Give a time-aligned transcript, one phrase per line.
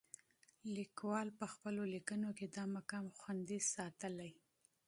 [0.75, 4.31] لیکوال په خپلو لیکنو کې دا مقام خوندي ساتلی.